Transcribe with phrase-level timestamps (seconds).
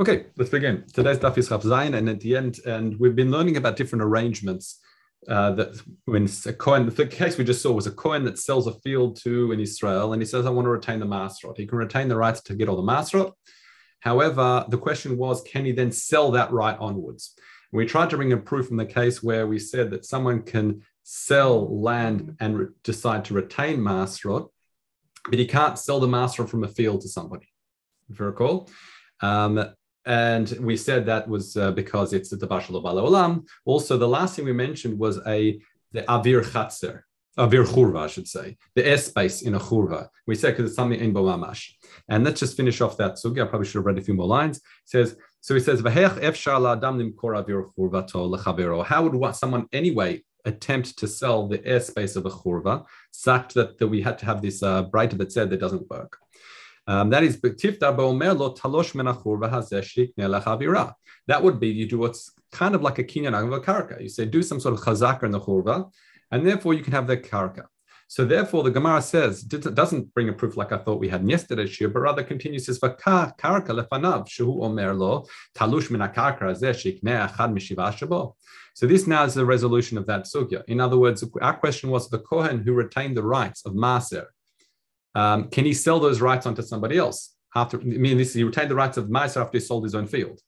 [0.00, 0.84] Okay, let's begin.
[0.90, 4.02] Today's daf is Chav Zayin, and at the end, and we've been learning about different
[4.02, 4.80] arrangements.
[5.28, 8.66] Uh, that when a Kohen, the case we just saw was a coin that sells
[8.66, 11.66] a field to in Israel, and he says, "I want to retain the masrot." He
[11.66, 13.34] can retain the rights to get all the masrot.
[14.00, 17.34] However, the question was, can he then sell that right onwards?
[17.70, 20.82] We tried to bring a proof from the case where we said that someone can
[21.02, 24.48] sell land and re- decide to retain masrot,
[25.28, 27.52] but he can't sell the masrot from a field to somebody.
[28.08, 28.70] If you recall.
[29.20, 29.72] Um,
[30.04, 33.46] and we said that was uh, because it's the Bashal of Olam.
[33.64, 35.60] Also, the last thing we mentioned was a
[35.92, 37.02] the Avir Chatzer,
[37.38, 40.08] Avir Churva, I should say, the airspace in a Churva.
[40.26, 41.70] We said because it's something in Bomamash.
[42.08, 43.42] And let's just finish off that sugi.
[43.42, 44.56] I probably should have read a few more lines.
[44.58, 46.22] It says, so he says, How
[49.02, 54.02] would someone anyway attempt to sell the airspace of a churva, such that, that we
[54.02, 56.18] had to have this uh, braita that said that doesn't work?
[56.86, 57.40] Um, that is,
[61.28, 64.00] that would be you do what's kind of like a kinyan of a karka.
[64.00, 65.90] You say do some sort of chazaka in the churva,
[66.30, 67.66] and therefore you can have the karka.
[68.08, 71.30] So therefore, the Gemara says doesn't bring a proof like I thought we had in
[71.30, 75.88] yesterday's shiur, but rather continues says karka lefanav shehu omer lo talush
[78.74, 80.62] So this now is the resolution of that sugya.
[80.68, 84.26] In other words, our question was the kohen who retained the rights of maser
[85.14, 87.34] um, can he sell those rights onto somebody else?
[87.54, 90.06] After I mean, this, he retained the rights of Meiser after he sold his own
[90.06, 90.40] field.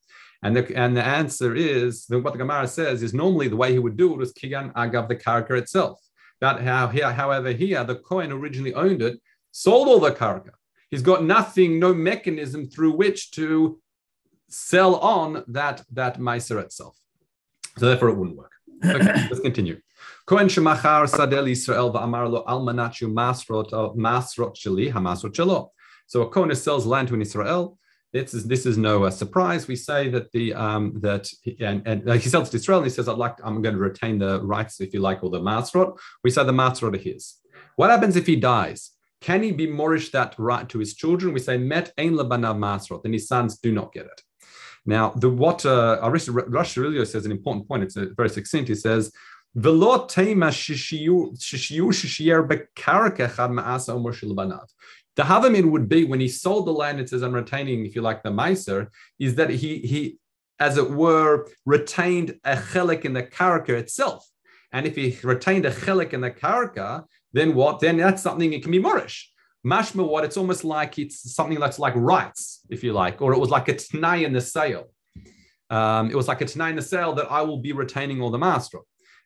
[0.43, 3.79] And the, and the answer is what the Gemara says is normally the way he
[3.79, 6.01] would do it was kigan agav the karka itself.
[6.41, 9.21] That how here, however, here the Kohen originally owned it,
[9.53, 10.51] sold all the karka.
[10.91, 13.81] He's got nothing, no mechanism through which to
[14.49, 16.99] sell on that that Meiser itself.
[17.79, 18.53] So therefore, it wouldn't work.
[18.85, 19.81] Okay, let's continue.
[20.27, 25.69] Kohen shemachar sadel Yisrael va'amar lo almanachu masrot masrot sheli hamasrot shelo.
[26.07, 27.79] So a Kohen sells land to an Israel.
[28.15, 29.69] This is this is no uh, surprise.
[29.69, 31.29] We say that the um, that
[31.61, 33.81] and, and uh, he sells to Israel and he says, "I'd like I'm going to
[33.81, 37.35] retain the rights, if you like, or the masrot." We say the masrot are his.
[37.77, 38.93] What happens if he dies?
[39.21, 41.35] Can he be morish that right to his children?
[41.35, 44.23] We say met ein labanav masrot, and his sons do not get it.
[44.87, 47.83] Now, the what uh, Rosh says an important point.
[47.83, 48.69] It's a, very succinct.
[48.69, 49.11] He says
[55.17, 58.03] the Havamin would be when he sold the land, it says, I'm retaining, if you
[58.03, 58.89] like, the Meiser,
[59.19, 60.19] is that he, he,
[60.59, 64.29] as it were, retained a chelik in the karaka itself.
[64.73, 67.79] And if he retained a chelik in the karaka, then what?
[67.81, 69.27] Then that's something it can be morish.
[69.65, 70.25] Mashma, what?
[70.25, 73.69] It's almost like it's something that's like rights, if you like, or it was like
[73.69, 74.89] a t'nai in the sale.
[75.71, 78.31] Um, it was like a t'nai in the sale that I will be retaining all
[78.31, 78.81] the master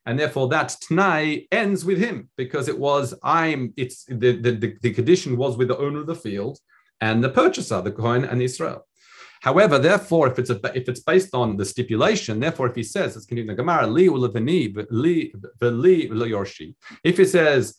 [0.07, 3.73] and therefore that tnai ends with him because it was I'm.
[3.77, 6.59] It's the the, the, the condition was with the owner of the field
[7.01, 8.85] and the purchaser, the Kohen and Israel.
[9.41, 13.15] However, therefore, if it's a, if it's based on the stipulation, therefore, if he says,
[13.15, 16.75] let's continue the Gemara, li li yorshi.
[17.05, 17.77] If he says,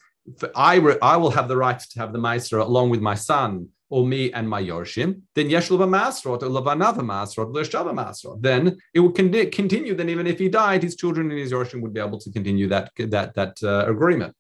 [0.56, 4.06] I, I will have the right to have the Maestro along with my son or
[4.06, 8.42] me and my Yorshim, then Yesh Masrot or Lavanava Masrot, Leshava Masrot.
[8.42, 9.96] Then it would con- continue.
[9.96, 12.68] Then even if he died, his children and his Yorshim would be able to continue
[12.68, 14.36] that that that uh, agreement.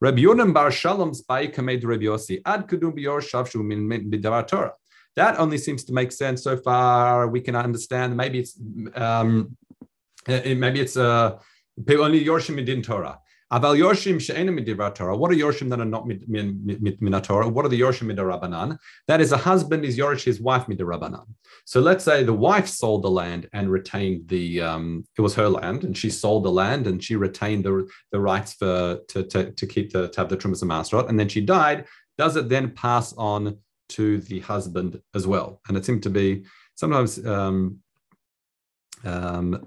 [0.00, 4.74] Rabbi Yonim Bar Shalom Spai Kamed Rabbi Yossi Ad Kudum Shavshu Min Bidavar Torah.
[5.16, 7.28] That only seems to make sense so far.
[7.28, 8.16] We can understand.
[8.16, 8.58] Maybe it's
[8.94, 9.56] um,
[10.26, 11.38] maybe it's uh,
[11.88, 13.18] only Yorshim in Torah.
[13.54, 15.16] Aval Yorshim Torah.
[15.16, 17.48] What are Yorshim that are not min Torah?
[17.48, 18.78] What are the Yorshim midirabanan?
[19.06, 21.26] That is, a husband is Yorsh his wife midirabanan.
[21.64, 24.60] So let's say the wife sold the land and retained the.
[24.60, 28.18] Um, it was her land, and she sold the land and she retained the, the
[28.18, 31.28] rights for to, to, to keep the to have the trumas and masrot, and then
[31.28, 31.84] she died.
[32.18, 33.58] Does it then pass on
[33.90, 35.60] to the husband as well?
[35.68, 36.44] And it seemed to be
[36.74, 37.24] sometimes.
[37.24, 37.78] Um,
[39.04, 39.66] um,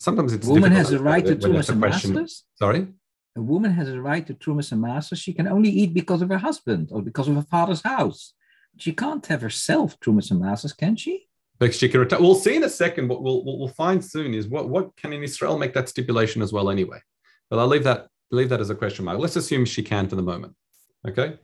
[0.00, 2.44] sometimes it's woman has a right to and masters.
[2.56, 2.88] Sorry
[3.36, 5.18] a woman has a right to trumas and masters.
[5.18, 8.32] She can only eat because of her husband or because of her father's house.
[8.78, 11.28] She can't have herself trumas and masters, can she?
[11.58, 12.20] Because she can retire.
[12.20, 13.08] We'll see in a second.
[13.08, 16.52] What we'll, we'll find soon is what, what can in Israel make that stipulation as
[16.52, 17.00] well anyway.
[17.48, 19.18] But I'll leave that leave that as a question mark.
[19.18, 20.54] Let's assume she can for the moment.
[21.08, 21.38] Okay.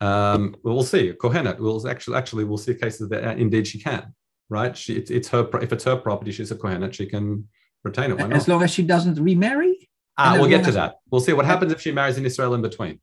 [0.00, 1.12] Um, we'll see.
[1.12, 1.58] Kohenet.
[1.58, 4.14] We'll actually actually we'll see cases that uh, indeed she can.
[4.48, 4.76] Right.
[4.76, 6.30] She it's, it's her if it's her property.
[6.30, 6.92] She's a Kohenet.
[6.92, 7.48] She can
[7.82, 8.20] retain it.
[8.20, 9.87] As long as she doesn't remarry.
[10.18, 10.96] Ah, we'll get to that.
[11.10, 13.00] We'll see what happens if she marries in Israel in between.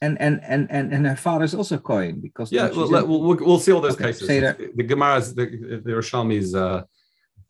[0.00, 3.58] And and and and, and her father's also Kohen because yeah, we'll, we'll, we'll, we'll,
[3.58, 4.28] see all those okay, cases.
[4.28, 5.46] The, the Gemara's the
[5.84, 6.82] the Yerushalmi's uh,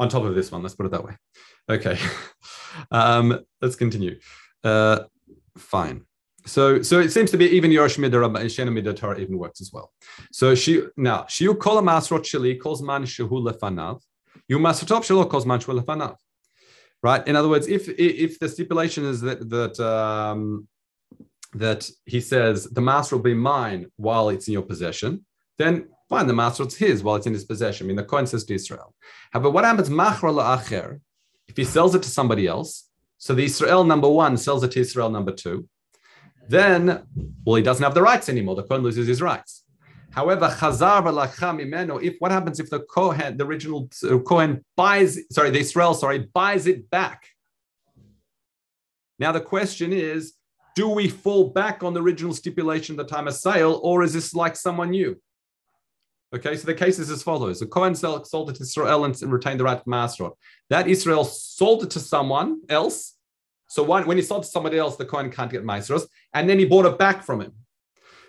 [0.01, 0.63] on top of this one.
[0.63, 1.15] Let's put it that way.
[1.69, 1.99] Okay,
[2.91, 4.19] um, let's continue.
[4.65, 5.01] Uh,
[5.59, 6.07] fine.
[6.47, 9.93] So, so it seems to be even Yerush Shena Torah even works as well.
[10.33, 14.01] So she now Shiu Kol Masrot Sheli man Shehu Lefanav.
[14.49, 16.17] You Masrotop Shelo calls man Shehu Lefanav.
[17.03, 17.27] Right.
[17.27, 20.67] In other words, if if the stipulation is that that um,
[21.55, 25.25] that he says the master will be mine while it's in your possession,
[25.59, 27.87] then fine, the master it's his while it's in his possession.
[27.87, 28.95] I mean, the Kohen says to Israel.
[29.31, 31.01] However, what happens machra la'acher
[31.47, 32.89] if he sells it to somebody else?
[33.19, 35.69] So the Israel number one sells it to Israel number two
[36.49, 37.03] then,
[37.45, 38.57] well, he doesn't have the rights anymore.
[38.57, 39.65] The Kohen loses his rights.
[40.11, 45.51] However, chazar imeno, if what happens if the Kohen, the original uh, Kohen buys, sorry,
[45.51, 47.27] the Israel, sorry, buys it back?
[49.19, 50.35] Now the question is,
[50.75, 54.13] do we fall back on the original stipulation at the time of sale, or is
[54.13, 55.21] this like someone new?
[56.35, 59.61] Okay, so the case is as follows: the Kohen sold it to Israel and retained
[59.61, 60.29] the right to master.
[60.71, 63.17] That Israel sold it to someone else,
[63.67, 66.65] so when he sold to somebody else, the Kohen can't get maestros, and then he
[66.65, 67.53] bought it back from him.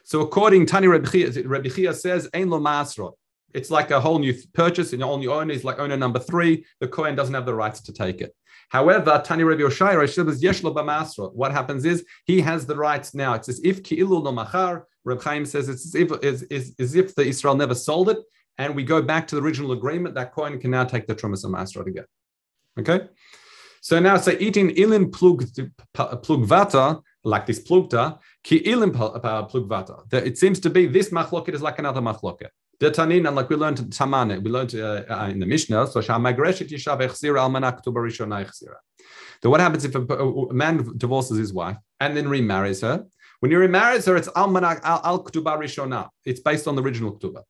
[0.09, 3.15] So according Tani Rabbi Chia says, "Ein lo maestro."
[3.53, 6.65] It's like a whole new purchase, and all new owner is like owner number three.
[6.79, 8.33] The Kohen doesn't have the rights to take it.
[8.69, 11.31] However, Tani Rabbi Oshaya says yeshlo b'masro.
[11.33, 13.35] What happens is he has the rights now.
[13.35, 14.87] It's as if ki'ilu no machar.
[15.05, 18.17] Reb Chaim says it's as if, as, if the Israel never sold it,
[18.57, 20.15] and we go back to the original agreement.
[20.15, 22.05] That Kohen can now take the trumas masro again.
[22.79, 23.01] Okay.
[23.81, 25.43] So now say eating ilin plug
[25.95, 30.13] plugvata, like this plugta, plugvata.
[30.13, 32.49] It seems to be this machloket is like another machloket.
[32.79, 35.99] The tanin, and like we learned tamane, we learned uh, uh, in the Mishnah, so
[35.99, 38.75] shamagreshet yishav echzira almanak tubarishona echzira.
[39.43, 43.05] So what happens if a, a, man divorces his wife and then remarries her?
[43.41, 46.09] When he remarries her, it's almanak al, al rishona.
[46.25, 47.43] It's based on the original ktuba.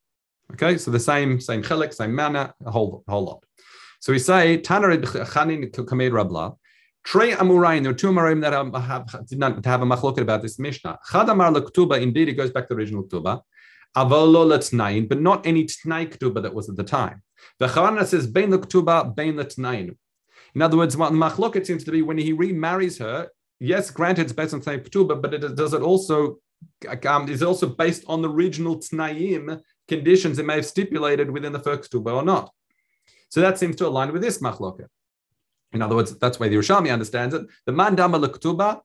[0.52, 3.44] Okay, so the same same chelik, same manner, a whole whole lot.
[4.00, 6.56] So we say Tanar Chanin Kamed Rabla.
[7.04, 10.58] Trey Amurain, there are two Amuraim that have, did not have a machloket about this
[10.58, 10.98] Mishnah.
[11.10, 11.52] Chad Amar
[11.96, 13.40] indeed, it goes back to the original Ktuba.
[13.96, 17.22] Avalo Letnain, but not any Tnai Ktuba that was at the time.
[17.58, 19.96] The Charana says Bein Lektuba, Bein Letnain.
[20.54, 24.32] In other words, what machloket seems to be when he remarries her, yes, granted, it's
[24.32, 26.38] based on Tnai Ktuba, but it does it also
[27.06, 31.58] um, is also based on the original Tnaim conditions it may have stipulated within the
[31.58, 32.52] first Ktuba or not.
[33.30, 34.86] So that seems to align with this machloket.
[35.72, 37.46] In other words, that's why the Yerushalmi understands it.
[37.66, 38.80] The mandama lektuba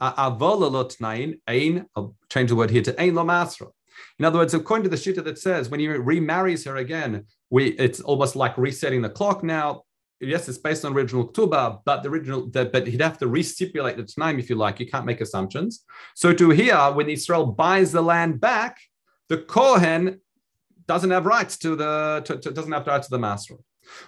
[0.00, 1.86] ein.
[1.96, 3.68] I'll change the word here to ein lo masra.
[4.18, 7.68] In other words, according to the shita that says when he remarries her again, we
[7.70, 9.82] it's almost like resetting the clock now.
[10.20, 13.96] Yes, it's based on original ktuba, but the original, the, but he'd have to restipulate
[13.96, 14.80] the time if you like.
[14.80, 15.84] You can't make assumptions.
[16.16, 18.78] So to here, when Israel buys the land back,
[19.28, 20.20] the kohen
[20.86, 23.54] doesn't have rights to the to, to, doesn't have rights to the master.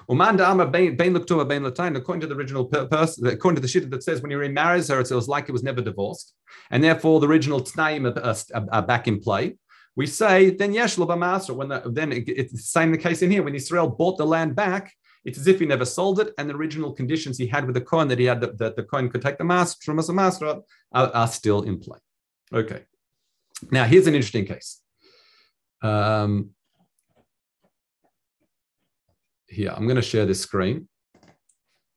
[0.09, 0.39] According
[2.21, 5.11] to the original person, according to the shita that says when he remarries her, it
[5.11, 6.35] was like it was never divorced,
[6.71, 9.57] and therefore the original tnaim are, are, back in play.
[9.97, 11.55] We say then yesh master.
[11.55, 13.43] When the, then it, it's the same the case in here.
[13.43, 14.93] When Israel bought the land back,
[15.25, 17.81] it's as if he never sold it, and the original conditions he had with the
[17.81, 20.13] Kohen that he had that the, the Kohen could take the master from as a
[20.13, 20.63] master are,
[20.93, 21.99] are, still in play.
[22.53, 22.85] Okay.
[23.71, 24.81] Now here's an interesting case.
[25.83, 26.51] Um,
[29.51, 30.89] here, I'm going to share this screen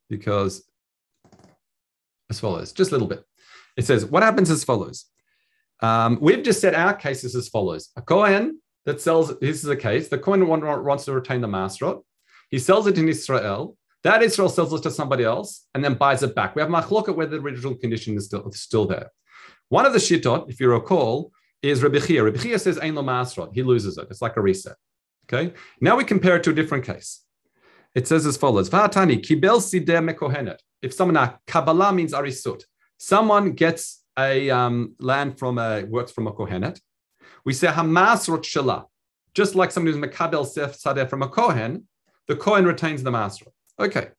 [0.09, 0.63] because
[2.29, 3.23] as follows, just a little bit.
[3.77, 5.05] It says, what happens as follows?
[5.81, 7.89] Um, we've just set our cases as follows.
[7.95, 12.01] A Kohen that sells, this is a case, the Kohen wants to retain the masterot.
[12.49, 13.77] He sells it in Israel.
[14.03, 16.55] That Israel sells it to somebody else and then buys it back.
[16.55, 19.11] We have machloket where the original condition is still, still there.
[19.69, 21.31] One of the shitot, if you recall,
[21.61, 22.23] is Rabbi Chia.
[22.23, 23.51] Rabbi Chia says, Ein lo masrot.
[23.53, 24.07] He loses it.
[24.11, 24.75] It's like a reset.
[25.25, 25.53] Okay.
[25.79, 27.22] Now we compare it to a different case.
[27.95, 30.57] It says as follows: V'hatani kibel sideh mekohenet.
[30.81, 32.63] If someone a Kabbalah means arisut,
[32.97, 36.79] someone gets a um, land from a works from a kohenet.
[37.45, 38.85] We say hamasrot shala,
[39.33, 41.87] just like someone who's mekabel sef sadeh from a kohen,
[42.27, 43.53] the kohen retains the masrot.
[43.79, 44.09] Okay,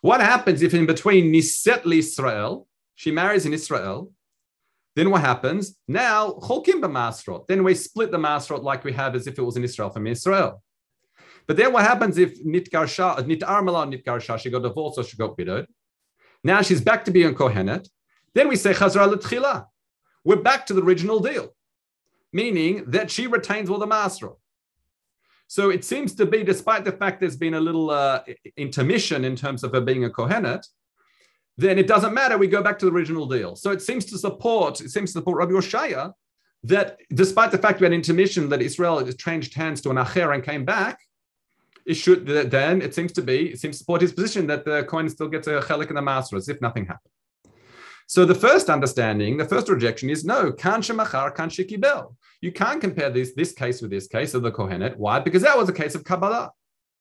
[0.00, 4.12] what happens if in between niset Israel, she marries in Israel?
[4.96, 5.76] Then what happens?
[5.86, 7.46] Now cholkim b'masrot.
[7.46, 10.06] Then we split the masrot like we have as if it was in Israel from
[10.06, 10.62] Israel.
[11.48, 15.36] But then what happens if Garsha, Nit Armala, Nit she got divorced or she got
[15.36, 15.66] widowed?
[16.44, 17.88] Now she's back to being a Kohenet.
[18.34, 19.66] Then we say Chazra L'tchila.
[20.24, 21.54] We're back to the original deal,
[22.34, 24.30] meaning that she retains all the master.
[25.46, 28.22] So it seems to be, despite the fact there's been a little uh,
[28.58, 30.62] intermission in terms of her being a Kohenet,
[31.56, 32.36] then it doesn't matter.
[32.36, 33.56] We go back to the original deal.
[33.56, 36.12] So it seems to support, it seems to support Rabbi Oshaya
[36.64, 40.44] that despite the fact we had intermission that Israel changed hands to an Acher and
[40.44, 40.98] came back,
[41.88, 44.84] it should then it seems to be it seems to support his position that the
[44.84, 47.12] Kohen still gets a chelik in the master as if nothing happened.
[48.06, 52.14] So the first understanding, the first rejection is no, kan shemachar, kan shekibel.
[52.40, 54.96] You can't compare this, this case with this case of the Kohenet.
[54.96, 55.20] Why?
[55.20, 56.52] Because that was a case of Kabbalah,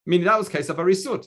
[0.06, 1.26] meaning that was a case of a Arisut.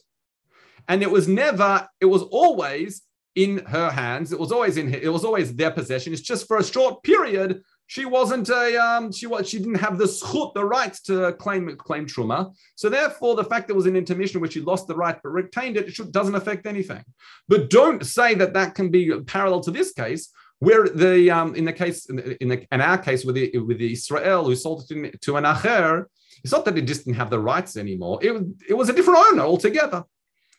[0.88, 3.02] And it was never, it was always
[3.35, 4.33] in her hands.
[4.33, 6.12] It was always in, it was always their possession.
[6.12, 9.99] It's just for a short period she wasn't a um, she was she didn't have
[9.99, 12.54] the schut, the right to claim claim truma.
[12.76, 15.76] So therefore, the fact there was an intermission which she lost the right but retained
[15.76, 17.02] it, it should, doesn't affect anything.
[17.49, 20.30] But don't say that that can be parallel to this case.
[20.61, 22.16] Where the um, in the case in,
[22.50, 26.04] the, in, our case with the with the Israel who sold it to an acher,
[26.44, 28.20] it's not that it just didn't have the rights anymore.
[28.23, 30.04] It, it was a different owner altogether.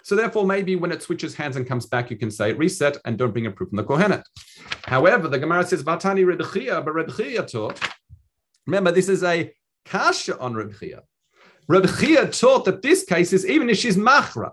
[0.03, 3.17] So therefore, maybe when it switches hands and comes back, you can say reset and
[3.17, 4.24] don't bring a proof from the Kohenet.
[4.86, 7.79] However, the Gemara says Vatani Redchia, but Redchia taught.
[8.65, 9.53] Remember, this is a
[9.86, 11.01] kasha on Redchia.
[11.70, 14.51] Redchia taught that this case is even if she's machra,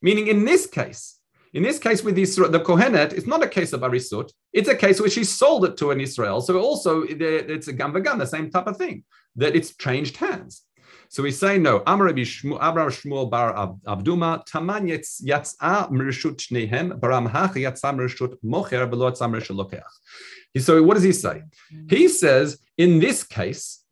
[0.00, 1.18] meaning in this case,
[1.52, 4.30] in this case with Israel, the Kohenet, it's not a case of Arisut.
[4.52, 6.40] It's a case where she sold it to an Israel.
[6.40, 9.04] So also it's a gam the same type of thing,
[9.36, 10.62] that it's changed hands.
[11.08, 11.82] So we say no.
[11.86, 13.54] Amar Rabbi Shmuel bar
[13.86, 20.62] Abduma taman yatsa merishut shnehem baram hach yatsa merishut mocher below yatsa merishut lokeach.
[20.62, 21.42] So what does he say?
[21.88, 23.82] He says in this case,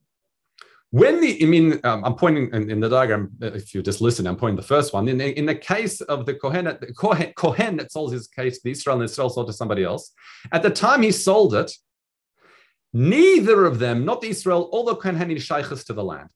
[0.90, 4.00] when the, I mean, um, I'm pointing in, in, the diagram, uh, if you just
[4.00, 5.08] listen, I'm pointing the first one.
[5.08, 8.96] In, in the case of the Kohen, Kohen, Kohen that sold his case to Israel
[8.96, 10.12] and Israel sold to somebody else,
[10.52, 11.72] at the time he sold it,
[12.92, 16.30] neither of them, not the Israel or the Kohen, had any to the land.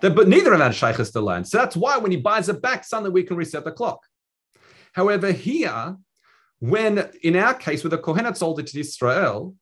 [0.00, 1.48] But neither of them had shaykhs to land.
[1.48, 4.04] So that's why when he buys it back, suddenly we can reset the clock.
[4.92, 5.96] However, here,
[6.58, 9.54] when in our case, with the Kohenet sold it to Israel,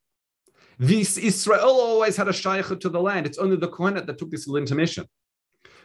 [0.78, 3.26] this Israel always had a shaykh to the land.
[3.26, 5.06] It's only the Kohenet that took this little intermission.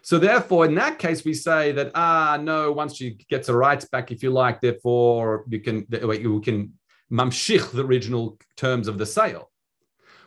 [0.01, 3.85] So therefore, in that case, we say that ah no, once she gets her rights
[3.85, 6.73] back, if you like, therefore you can we can
[7.11, 9.51] mamshich the original terms of the sale.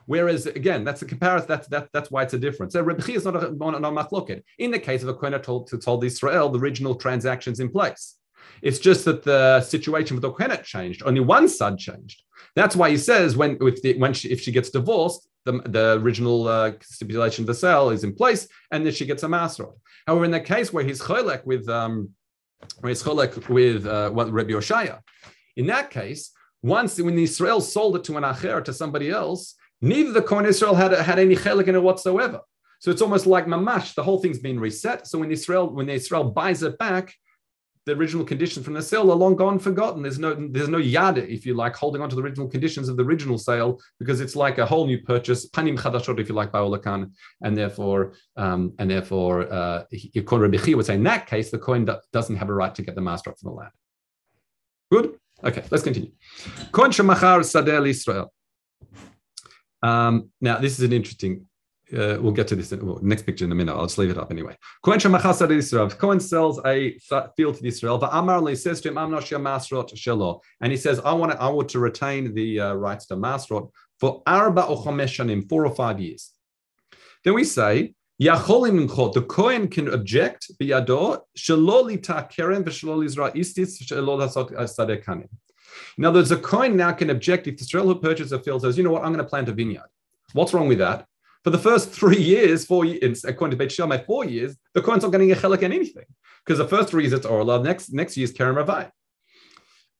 [0.06, 1.49] Whereas again, that's a comparison.
[1.49, 2.73] That's that, that's why it's a difference.
[2.73, 4.42] So Rebbe is not a machloket.
[4.59, 8.16] In the case of a kohen told to told Israel, the original transactions in place.
[8.61, 11.02] It's just that the situation with the kohen changed.
[11.04, 12.23] Only one side changed.
[12.54, 15.99] That's why he says when if the, when she, if she gets divorced, the, the
[16.00, 19.75] original uh, stipulation of the sale is in place, and then she gets a masrot.
[20.06, 22.11] However, in the case where he's cholek with um,
[22.80, 25.00] where he's cholek with uh, Rabbi Oshaya,
[25.56, 26.30] in that case,
[26.62, 30.76] once when Israel sold it to an acher to somebody else, Neither the Kohen Israel
[30.76, 32.40] had, had any chelik in it whatsoever.
[32.78, 33.94] So it's almost like mamash.
[33.94, 35.06] The whole thing's been reset.
[35.06, 37.14] So when Israel when Israel buys it back,
[37.84, 40.02] the original conditions from the sale are long gone, forgotten.
[40.02, 42.96] There's no there's no yada, if you like, holding on to the original conditions of
[42.96, 46.52] the original sale because it's like a whole new purchase, panim chadashot, if you like,
[46.52, 47.10] by Olakan,
[47.42, 49.84] and therefore um, and therefore, uh,
[50.30, 53.00] Rabbi would say in that case the Kohen doesn't have a right to get the
[53.00, 53.72] master up from the land.
[54.90, 55.18] Good.
[55.44, 56.12] Okay, let's continue.
[56.70, 58.32] Kohen shemachar sadel Israel.
[59.82, 61.46] Um, now, this is an interesting.
[61.92, 63.74] Uh, we'll get to this in, well, next picture in a minute.
[63.74, 64.56] I'll just leave it up anyway.
[64.82, 66.98] Cohen Cohen sells a
[67.36, 67.98] field to Israel.
[67.98, 71.32] But Amar says to him, "I'm not sure masrot shelo," and he says, "I want
[71.32, 73.70] to, I want to retain the uh, rights to masrot
[74.00, 76.30] for arba or shanim, four or five years."
[77.24, 84.16] Then we say, "Yacholim The Kohen can object shelo lita kerem v'shelo lizra istis shelo
[84.16, 85.28] lasot sadekanim.
[85.99, 88.62] In other words, a Kohen now can object if the Israel who purchases a field
[88.62, 89.88] says, you know what, I'm going to plant a vineyard.
[90.33, 91.07] What's wrong with that?
[91.45, 95.02] For the first three years, four years, according to Beit Shammai, four years, the Kohen's
[95.02, 96.05] not getting a chelik in anything
[96.45, 98.91] because the first three years it's Orla, next next year is Ravai.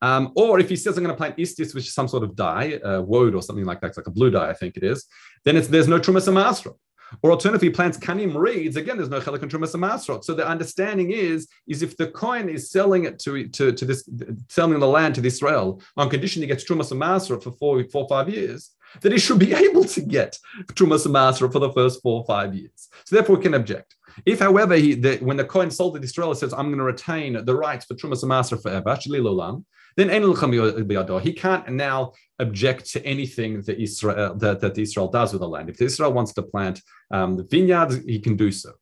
[0.01, 2.35] Um, or if he says I'm going to plant istis, which is some sort of
[2.35, 4.83] dye, uh, woad or something like that, it's like a blue dye, I think it
[4.83, 5.07] is,
[5.45, 6.75] then it's there's no trumas amasra.
[7.23, 8.77] Or alternatively, plants kanim reeds.
[8.77, 10.25] Again, there's no chelik and trumas masrot.
[10.25, 14.09] So the understanding is, is if the Kohen is selling it to, to, to this,
[14.49, 18.29] selling the land to Israel on condition he gets trumas masrot for four, four, five
[18.29, 20.39] years, that he should be able to get
[20.73, 22.89] trumas masrot for the first four or five years.
[23.05, 23.97] So therefore, we can object.
[24.27, 27.45] If, however, he, the, when the Kohen sold to Israel, says, I'm going to retain
[27.45, 28.91] the rights for trumas masrot forever,
[29.97, 30.11] then
[31.21, 35.49] he can't now object to anything that Israel uh, that, that Israel does with the
[35.49, 35.71] land.
[35.71, 36.81] If Israel wants to plant
[37.11, 38.73] um, the vineyards, he can do so.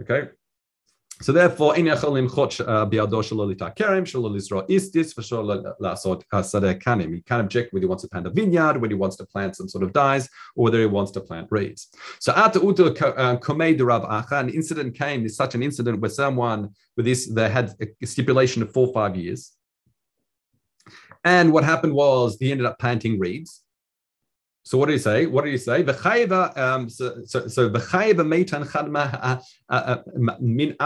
[0.00, 0.28] Okay.
[1.22, 1.96] So therefore, in uh,
[2.86, 3.22] biado
[7.14, 9.54] He can't object whether he wants to plant a vineyard, whether he wants to plant
[9.56, 11.88] some sort of dyes, or whether he wants to plant reeds.
[12.18, 13.36] So at the uh,
[13.84, 15.20] Rav an incident came.
[15.20, 18.92] There's such an incident where someone with this they had a stipulation of four or
[18.92, 19.52] five years.
[21.24, 23.62] And what happened was he ended up planting reeds.
[24.64, 25.26] So what did he say?
[25.26, 25.82] What did he say?
[25.82, 30.76] Um, so so chadma uh, uh, uh, min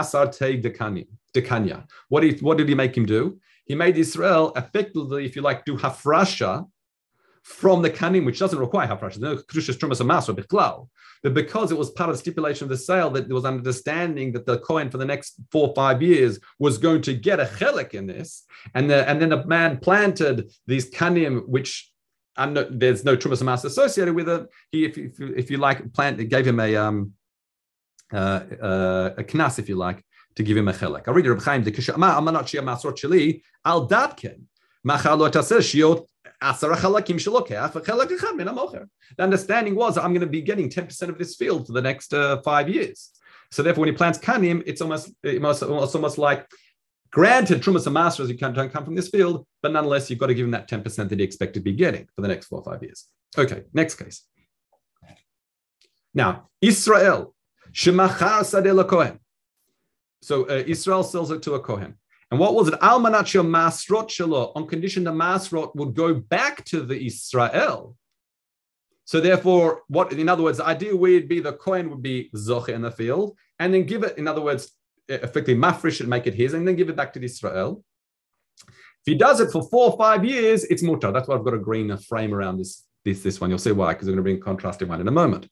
[1.35, 1.85] dekanya.
[2.09, 3.39] What did what did he make him do?
[3.67, 6.65] he made Israel effectively, if you like, do hafrasha
[7.47, 9.19] from the kanim, which doesn't require hafrasha.
[9.19, 10.89] No kedushas trumas amasra bichlal.
[11.23, 14.33] But because it was part of the stipulation of the sale that there was understanding
[14.33, 17.45] that the Kohen for the next four or five years was going to get a
[17.45, 18.43] chelik in this,
[18.75, 21.89] and the, and then the man planted these kanim, which
[22.37, 24.45] no, there's no trumas amas associated with it.
[24.71, 27.13] He, if, if, if you like, plant gave him a um
[28.13, 30.03] uh, uh, a knas, if you like,
[30.35, 31.07] to give him a chelik.
[31.07, 34.41] I'll read Reb Chaim the kishama amanat shia masrot sheli al datken
[34.85, 36.05] machalo taser shiot
[39.17, 42.13] the understanding was I'm going to be getting 10% of this field for the next
[42.13, 43.11] uh, five years.
[43.51, 46.45] So therefore, when he plants kanim, it's almost it's almost, almost like
[47.11, 50.27] granted trumas and masters you can't don't come from this field, but nonetheless you've got
[50.27, 52.59] to give him that 10% that he expected to be getting for the next four
[52.59, 53.05] or five years.
[53.37, 54.23] Okay, next case.
[56.13, 57.33] Now, Israel,
[57.71, 59.19] shemachar sadeh kohen.
[60.21, 61.95] So uh, Israel sells it to a kohen.
[62.29, 62.73] And what was it?
[62.81, 67.95] Almanachio masrot shelo, on condition the masrot would go back to the Israel.
[69.05, 72.69] So therefore, what in other words, the idea would be the Kohen would be zoche
[72.69, 74.71] in the field, and then give it, in other words,
[75.07, 77.81] effectively mafresh and make it his, and then give it back to the Israel.
[78.59, 81.13] If he does it for four or five years, it's mutar.
[81.13, 83.49] That's why I've got a green frame around this, this, this one.
[83.49, 85.47] You'll see why, because I'm going to bring contrasting one in a moment.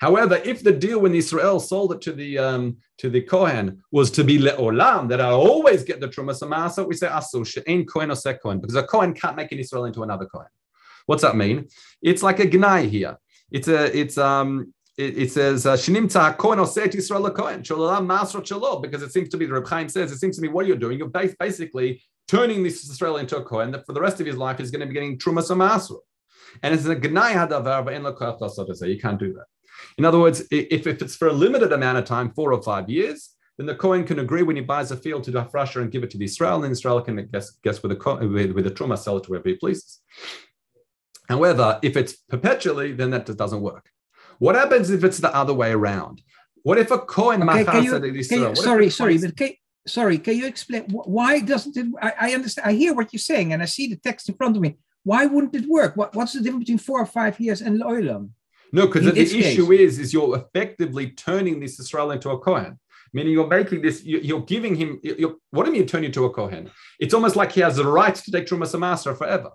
[0.00, 4.10] However, if the deal when Israel sold it to the um, to the Kohen was
[4.12, 8.10] to be le'olam, that I always get the trumas amasa, we say asul she'en Kohen
[8.10, 10.48] or Kohen, because a Kohen can't make an Israel into another Kohen.
[11.04, 11.68] What's that mean?
[12.00, 13.18] It's like a gnai here.
[13.50, 18.80] It's a it's um it, says uh, shnimta Kohen oset Israel Kohen shololam masrot shalo
[18.80, 20.76] because it seems to be the Reb Chaim says it seems to me what you're
[20.76, 24.36] doing you're basically turning this Israel into a Kohen that for the rest of his
[24.36, 25.98] life he's going to be getting trumas amasra.
[26.62, 29.46] And it's a gnai hadavar, but you can't do that.
[29.98, 32.88] In other words, if, if it's for a limited amount of time, four or five
[32.88, 35.90] years, then the Kohen can agree when he buys a field to do Hafrasha and
[35.90, 38.64] give it to the Israel, and then Israel can guess, guess with, the, with, with
[38.64, 40.00] the Truma, sell it to wherever he pleases.
[41.28, 43.90] However, if it's perpetually, then that just doesn't work.
[44.38, 46.22] What happens if it's the other way around?
[46.62, 49.50] What if a Kohen okay, can you, can you, sorry, sorry, but can,
[49.86, 51.86] sorry, can you explain why doesn't it?
[52.00, 54.56] I, I, understand, I hear what you're saying, and I see the text in front
[54.56, 54.76] of me.
[55.04, 55.96] Why wouldn't it work?
[55.96, 58.30] What, what's the difference between four or five years and Oilam?
[58.72, 59.80] No, because the issue case.
[59.80, 62.78] is, is you're effectively turning this Israel into a Kohen.
[63.12, 66.24] Meaning you're making this, you're giving him, you're, what do you mean turn you into
[66.26, 66.70] a Kohen?
[67.00, 69.50] It's almost like he has the right to take Trumas Master forever.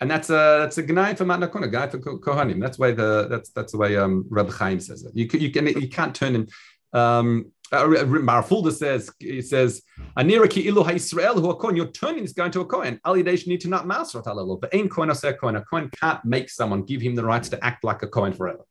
[0.00, 2.58] And that's a that's a gnai for matna kuna, gnai for kohanim.
[2.58, 5.12] That's why the that's that's the way um Rabbi Chaim says it.
[5.14, 6.48] You you can you can't turn him.
[6.94, 9.82] Um, uh, Marfulda says he says
[10.16, 11.76] Aniraki ilu Israel who a coin.
[11.76, 13.00] You're turning this guy into a Kohen.
[13.06, 14.24] Alidesh need to not master it.
[14.24, 15.56] But coin or say coin.
[15.56, 18.64] A Kohen can't make someone give him the rights to act like a Kohen forever.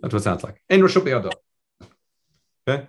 [0.00, 0.62] That's what it sounds like.
[0.68, 1.32] In Rashub
[2.68, 2.86] Okay.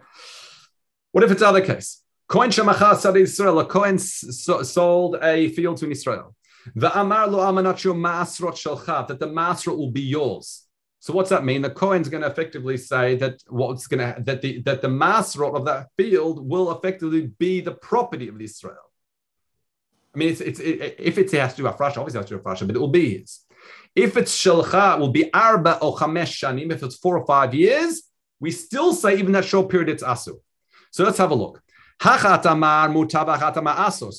[1.11, 2.03] What if it's other case?
[2.27, 3.59] Kohen shemachar sad Israel.
[3.59, 6.35] A Kohen sold a field to Israel.
[6.75, 10.67] The amar lo amanatio masrot shalcha that the masrot will be yours.
[11.01, 11.63] So what's that mean?
[11.63, 15.55] The Kohen's going to effectively say that what's going to that the that the masrot
[15.55, 18.85] of that field will effectively be the property of Israel.
[20.13, 22.35] I mean, it's, it's it, if it has to do a fresh, obviously has to
[22.35, 23.39] do a fresh, but it will be his.
[23.95, 26.71] If it's shalcha, it will be arba or chamesh shanim.
[26.71, 28.03] If it's four or five years,
[28.39, 30.35] we still say even that short period it's asu.
[30.91, 31.63] So let's have a look.
[31.99, 32.15] So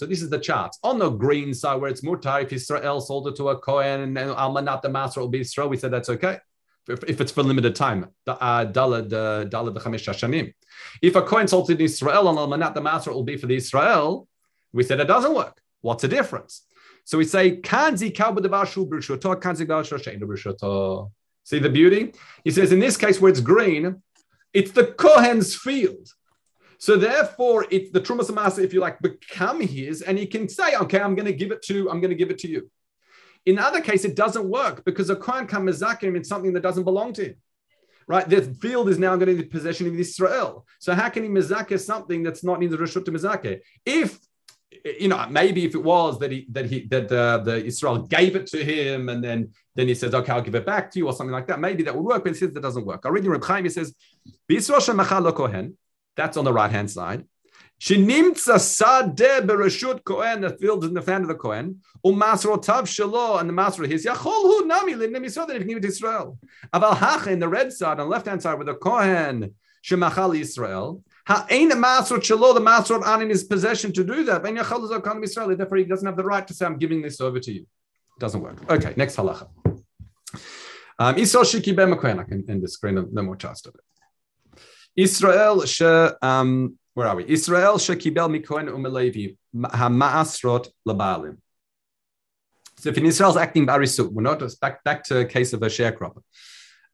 [0.07, 0.75] this is the chart.
[0.83, 4.16] On the green side where it's mutar, if Israel sold it to a Kohen and
[4.16, 6.38] almanat the master will be Israel, we said that's okay
[6.88, 8.09] if, it's for limited time.
[8.27, 8.66] Uh,
[11.01, 14.29] if a Kohen sold in Israel and Almanat the master will be for the Israel,
[14.73, 15.61] we said it doesn't work.
[15.81, 16.62] What's the difference?
[17.05, 17.57] So we say,
[21.45, 22.12] See the beauty?
[22.45, 24.03] He says, in this case where it's green,
[24.53, 26.09] it's the Kohen's field.
[26.79, 30.77] So therefore, it's the Trumas Masa, if you like, become his, and he can say,
[30.77, 32.71] okay, I'm going to give it to, I'm going to give it to you.
[33.47, 36.85] In other case, it doesn't work because a Kohen can mezakim in something that doesn't
[36.85, 37.37] belong to him.
[38.09, 40.67] Right, the field is now going to be the possession of Israel.
[40.81, 43.61] So how can he mezake something that's not in the reshut to mezake?
[43.87, 44.19] If
[44.85, 48.35] you know, maybe if it was that he that he that the, the Israel gave
[48.37, 51.07] it to him and then then he says, okay, I'll give it back to you
[51.07, 51.61] or something like that.
[51.61, 53.03] Maybe that would work, but he says that doesn't work.
[53.05, 53.95] I read in Reb Chaim, he says.
[56.17, 57.25] That's on the right hand side.
[57.83, 63.49] Shenimtza sadeh bereshut kohen, the field in the hand of the kohen, umasrotav shelo, and
[63.49, 66.38] the master his yachol hu nami limnim yisrael, that he can give to Israel.
[66.73, 70.38] Aval hacha in the red side, on the left hand side, with the kohen shemachal
[70.38, 74.45] Israel, Ha'ain masrot shelo, the masrot on in his possession to do that.
[74.45, 77.21] Ben yachol zakan Israel, therefore he doesn't have the right to say, I'm giving this
[77.21, 77.66] over to you.
[78.21, 78.71] Doesn't work.
[78.71, 79.49] Okay, next halacha.
[81.01, 84.61] Um, Israel shiki ben I can end the screen, no more charts of it.
[84.95, 87.29] Israel she um, where are we?
[87.29, 89.37] Israel shekibel mikohen umelevi.
[89.55, 91.39] ha'ma'asrot labalim.
[92.79, 95.67] So if an Israel's acting barisut, we're not back, back to a case of a
[95.67, 96.23] sharecropper.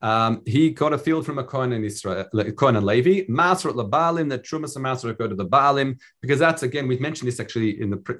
[0.01, 3.25] Um, he got a field from a Kohen in Israel, Kohen and Levi.
[3.29, 7.27] Masrat labalim, the Trumas and Masrat go to the Baalim, because that's again, we've mentioned
[7.27, 8.17] this actually in the pre-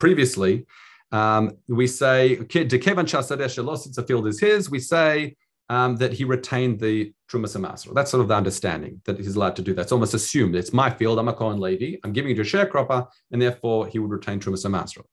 [0.00, 0.66] previously.
[1.12, 5.36] Um, we say, Dekevan Chasadesh since the field is his, we say
[5.72, 7.94] um, that he retained the Trumas and Masrat.
[7.94, 9.82] That's sort of the understanding that he's allowed to do that.
[9.82, 12.44] It's almost assumed it's my field, I'm a Kohen Levi, I'm giving it to a
[12.44, 15.06] sharecropper, and therefore he would retain Trumas and Masrat.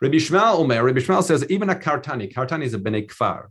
[0.00, 3.44] Rabbi Shmuel Omer, Rabbi Shmuel says, even a Kartani, Kartani is a Bnei Kfar.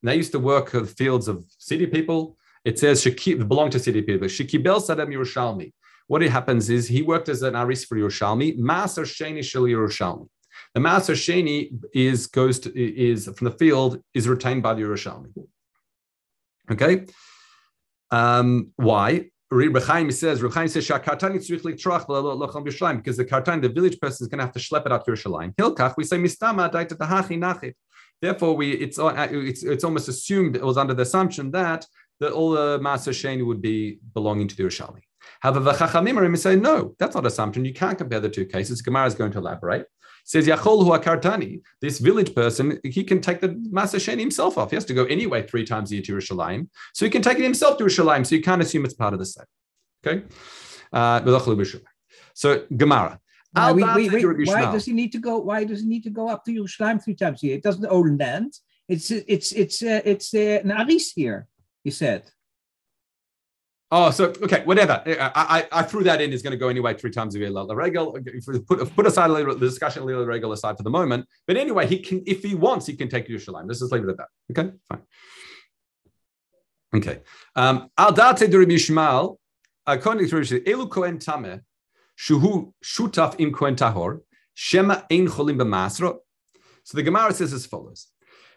[0.00, 2.36] And they used to work the fields of city people.
[2.64, 4.28] It says Shekib belong to city people.
[4.28, 5.72] Shekibel Sadem Yerushalmi.
[6.06, 8.60] What happens is he worked as an aris for Yerushalmi.
[8.60, 10.28] Maser Sheni Shel Yerushalmi.
[10.72, 15.32] The Maser Sheni is goes to, is from the field is retained by the Yerushalmi.
[16.70, 17.06] Okay.
[18.10, 19.30] Um, why?
[19.50, 21.24] Reb Chaim says, Reb Chaim says, because the
[23.24, 25.54] kartan, the village person, is going to have to schlep it out to Yerushalayim.
[25.54, 27.74] Hilkach, we say, Mistama nachit.
[28.20, 31.86] Therefore, we it's, uh, it's it's almost assumed it was under the assumption that
[32.18, 35.00] that all the Maser Sheni would be belonging to the Yerushalmi.
[35.40, 37.64] However, Chachamim say no, that's not assumption.
[37.64, 38.80] You can't compare the two cases.
[38.80, 39.86] Gemara is going to elaborate.
[40.26, 44.70] Says Yachol hu Kartani, this village person, he can take the Sheni himself off.
[44.70, 47.38] He has to go anyway three times a year to Yerushalayim, so he can take
[47.38, 48.26] it himself to Yerushalayim.
[48.26, 49.46] So you can't assume it's part of the same.
[50.04, 50.24] Okay,
[50.92, 51.20] uh,
[52.34, 53.20] so Gemara.
[53.52, 54.48] Why, wait, wait, wait.
[54.48, 55.38] why does he need to go?
[55.38, 57.56] Why does he need to go up to Yerushalayim three times a year?
[57.56, 58.52] It doesn't own land.
[58.88, 61.46] It's it's it's uh, it's uh, an aris here.
[61.84, 62.24] He said.
[63.92, 65.00] Oh, so okay, whatever.
[65.06, 65.30] I,
[65.72, 66.32] I, I threw that in.
[66.32, 67.50] Is going to go anyway three times a year.
[67.50, 68.18] La Regal.
[68.66, 71.26] Put put aside the discussion La Regal aside for the moment.
[71.46, 73.68] But anyway, he can if he wants, he can take Yerushalayim.
[73.68, 74.28] Let's just leave it at that.
[74.50, 75.02] Okay, fine.
[76.96, 77.20] Okay.
[77.54, 79.36] Um, Al date de Rabbi Shmuel,
[79.86, 81.60] according to Elu Kohen Tameh,
[82.18, 84.20] Shuhu Shutaf im Kohen Tahor,
[84.54, 86.16] Shema Ein Cholim B'Masra.
[86.82, 88.08] So the Gemara says as follows.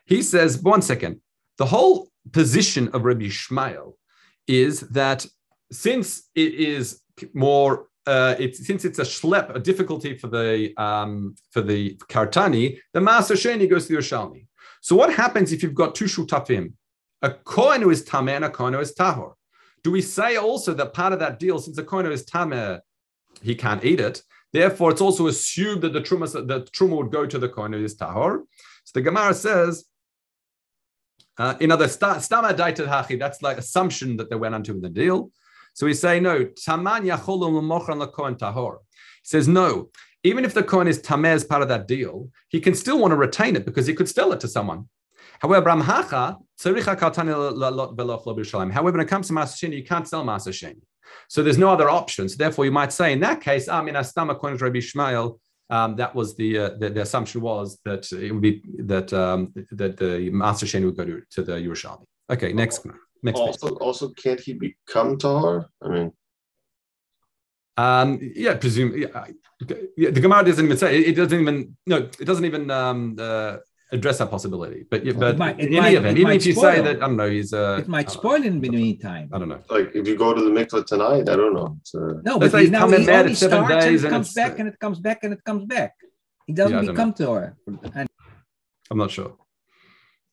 [0.06, 1.22] He says, one second,
[1.58, 3.94] the whole position of Rabbi Shmuel
[4.50, 5.26] is that
[5.72, 7.02] since it is
[7.34, 12.80] more uh, it's since it's a schlep, a difficulty for the um, for the kartani,
[12.94, 14.48] the master sheni goes to the Yerushalmi.
[14.82, 16.74] So what happens if you've got two shutafim,
[17.22, 19.34] a kohen who is tameh and a kohen who is tahor?
[19.84, 22.80] Do we say also that part of that deal, since a kohen who is tameh
[23.42, 24.22] he can't eat it.
[24.52, 27.84] Therefore, it's also assumed that the truma, the truma would go to the kohen who
[27.84, 28.42] is tahor.
[28.84, 29.86] So the Gemara says,
[31.40, 34.90] uh, in other stama daitat hachi, that's like assumption that they went onto in the
[34.90, 35.32] deal.
[35.74, 36.44] So we say no.
[36.44, 38.78] Taman yacholum tahor.
[38.94, 39.90] He says no.
[40.24, 43.12] Even if the kohen is tameh as part of that deal, he can still want
[43.12, 44.90] to retain it because he could sell it to someone.
[45.40, 46.12] However, However,
[48.92, 50.82] when it comes to Masashini, you can't sell Masashini.
[51.30, 52.36] So there's no other options.
[52.36, 55.96] Therefore, you might say in that case, I mean, Astam according to Rabbi Shmuel, um,
[55.96, 59.98] that was the, uh, the, the assumption was that it would be that um, that
[59.98, 62.06] the master Sheni would go to, to the Yerushalmi.
[62.30, 62.86] Okay, next
[63.24, 63.40] next.
[63.40, 65.70] Also, also, can't he become Tahar?
[65.82, 66.12] I mean,
[67.78, 68.98] um, yeah, presume.
[68.98, 69.28] Yeah,
[69.96, 73.16] yeah, the Gemara doesn't even say it, it doesn't even no, it doesn't even um,
[73.20, 73.58] uh,
[73.92, 74.86] address that possibility.
[74.90, 76.76] But yeah, but might, in any event, even if you spoil.
[76.76, 79.30] say that I don't know, he's a it might spoil in the meantime.
[79.34, 79.62] I don't know.
[79.70, 81.78] Like if you go to the mikvah tonight, I don't know.
[81.96, 85.00] Uh, no, but he's now he only starts and it comes back and it comes
[85.00, 85.94] back and it comes back.
[86.46, 87.56] He doesn't yeah, become Torah.
[88.92, 89.36] I'm not sure.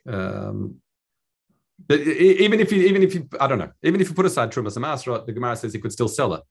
[0.09, 0.77] Um,
[1.87, 4.51] but even if you, even if you, I don't know, even if you put aside
[4.51, 6.43] Trumas and Masra, the Gemara says he could still sell it.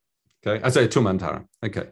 [0.45, 1.45] Okay, I say Truma and Tara.
[1.63, 1.89] Okay,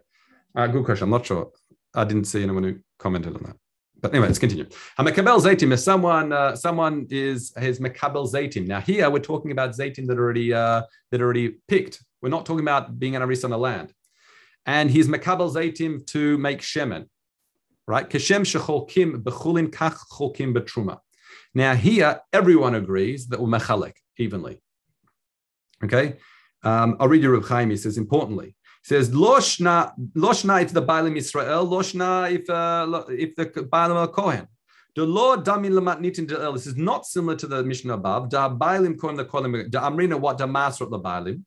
[0.56, 1.06] uh, good question.
[1.06, 1.52] I'm not sure.
[1.96, 3.56] I didn't see anyone who commented on that.
[4.04, 4.66] But anyway, let's continue.
[5.00, 6.34] Hamakabel zaitim is someone.
[6.34, 8.68] Uh, someone is his makabel zaitim.
[8.68, 12.04] Now here we're talking about zaitim that already uh, that already picked.
[12.22, 13.94] We're not talking about being an aris on the land.
[14.66, 17.06] And he's makabel zaitim to make shemen,
[17.88, 18.10] right?
[18.10, 21.00] Keshem shecholkim bechulin kach cholkim betruma.
[21.54, 24.62] Now here everyone agrees that we're mechalek evenly.
[25.82, 26.18] Okay,
[26.64, 27.70] um, I'll read you Reb Chaim.
[27.70, 33.46] He says importantly says loshna loshna if the Baalim Israel, loshna if uh, if the
[33.46, 34.48] Baalim Kohen.
[34.96, 38.30] The law damin lamat nitin This is not similar to the mission above.
[38.30, 41.44] Da Baalim Kohen the Kohen da Amrina what da Masrot the Baalim.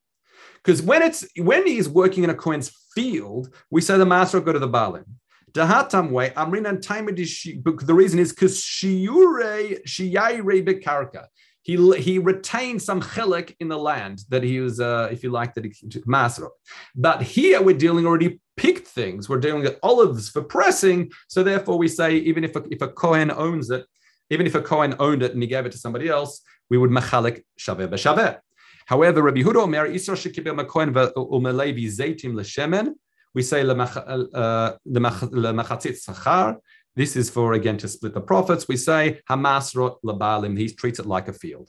[0.54, 4.52] Because when it's when he's working in a Kohen's field, we say the Masrot go
[4.52, 5.04] to the Baalim.
[5.52, 11.26] Dahatam way Amrina time the reason is because shiure shiyai bekarka
[11.66, 15.52] he, he retained some chelik in the land that he was, uh, if you like,
[15.54, 16.48] that he took master.
[16.94, 19.28] But here we're dealing already picked things.
[19.28, 21.10] We're dealing with olives for pressing.
[21.26, 23.84] So therefore, we say even if a, if a kohen owns it,
[24.30, 26.90] even if a kohen owned it and he gave it to somebody else, we would
[26.90, 28.38] machalik shaveh b'shaveh.
[28.86, 32.94] However, Rabbi Huda Omer Isra shekibel makohen u'melevi zaitim l'shemen
[33.36, 34.76] we say lemachatzit
[36.02, 36.56] sachar.
[36.96, 38.66] This is for again to split the profits.
[38.66, 40.58] We say Hamas rot labalim.
[40.58, 41.68] He treats it like a field.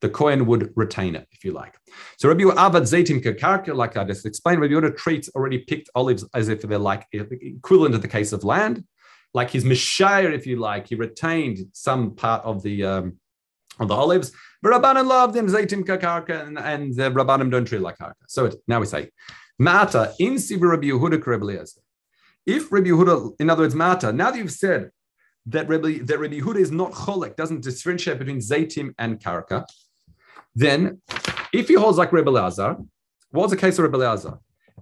[0.00, 1.76] The Kohen would retain it, if you like.
[2.18, 6.28] So Rabbi Avad Zaitim Kakarka, like I just explained, Rabbi Yehuda treats already picked olives
[6.34, 8.84] as if they're like equivalent to the case of land,
[9.32, 10.88] like his Mishayr, if you like.
[10.88, 13.18] He retained some part of the um,
[13.78, 14.32] of the olives.
[14.60, 18.14] But Rabbanim love them, Zaitim Kakarka, and, and the Rabbanim don't treat like karka.
[18.26, 19.10] So it, now we say,
[19.58, 21.64] Mata in Sibir Rabbi Yehuda Rabbi
[22.46, 24.90] If Rabbi Yehuda, in other words, Mata, now that you've said
[25.46, 29.64] that Rabbi, that Rabbi Yehuda is not cholek, doesn't differentiate between Zaitim and Karka,
[30.54, 31.00] then,
[31.52, 32.76] if he holds like Rebbe Lazar,
[33.30, 34.38] what's the case of Rebbe Lazar?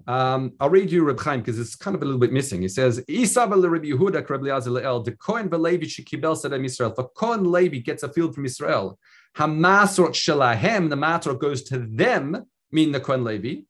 [0.07, 2.61] Um, I'll read you Reb Chaim because it's kind of a little bit missing.
[2.61, 6.93] He says, "Isaba Rebbe Yehuda Rebbe Lazar le'el the Kohen v'Levi shekibel sedem Israel.
[6.99, 8.99] If Kohen Levi gets a field from Israel,
[9.37, 13.63] Hamasrot shelahem, the matter goes to them, meaning the Kohen Levi.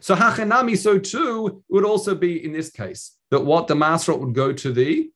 [0.00, 4.34] So hachenami, so too, would also be in this case that what the masrot would
[4.34, 5.10] go to the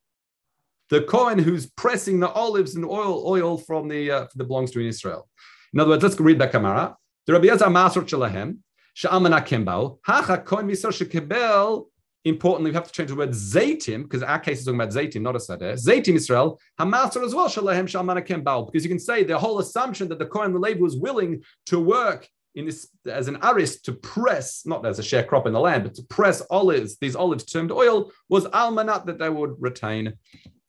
[0.88, 4.80] the Kohen who's pressing the olives and oil oil from the uh, that belongs to
[4.80, 5.28] Israel.
[5.74, 6.96] In other words, let's read the Gemara.
[7.26, 8.58] The Rabbi Yezer Masur Shalahem,
[8.96, 11.86] Sha'amana Kimbal, Hacha Kohen Misor Shekebel.
[12.24, 15.20] Importantly, we have to change the word Zaitim because our case is talking about Zaitim,
[15.20, 15.74] not a Sadeh.
[15.74, 18.66] Zaytim Israel, Hamasar as well, Shalahem Sha'amana Kimbal.
[18.66, 21.78] Because you can say the whole assumption that the Kohen the Levi was willing to
[21.78, 22.30] work in
[22.64, 26.02] this as an aris to press, not as a sharecrop in the land, but to
[26.04, 30.14] press olives, these olives termed oil, was almanat that they would retain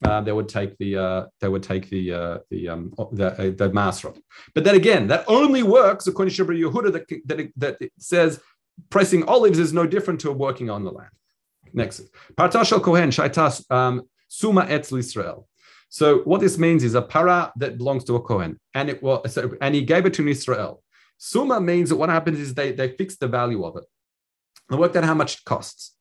[0.04, 3.36] uh, they would take the uh, they would take the uh, the um, the, uh,
[3.36, 4.16] the masra.
[4.54, 8.40] But then again, that only works according to Shabbat Yehuda that, that, that it says
[8.90, 11.10] pressing olives is no different to working on the land.
[11.72, 12.02] Next,
[12.36, 15.48] Partashal Kohen Shaitas um, Suma Etz Israel.
[15.88, 19.34] So what this means is a para that belongs to a Kohen, and it was
[19.34, 20.82] so, and he gave it to Israel.
[21.18, 23.84] Suma means that what happens is they they fix the value of it.
[24.70, 25.96] They worked out how much it costs.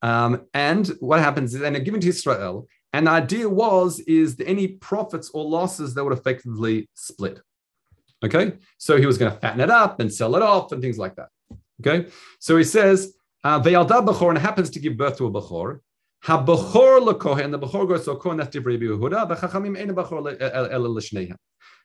[0.00, 4.36] Um, and what happens is, and they're given to Israel, and the idea was is
[4.36, 7.40] that any profits or losses that would effectively split.
[8.24, 10.98] Okay, so he was going to fatten it up and sell it off and things
[10.98, 11.28] like that.
[11.80, 15.80] Okay, so he says uh, bechor and happens to give birth to a bechor.
[16.22, 18.38] Ha bechor lekohen, the bechor goes to a kohen.
[18.38, 19.28] That's Rabbi Yehuda.
[19.28, 19.52] Bechor
[20.72, 21.36] el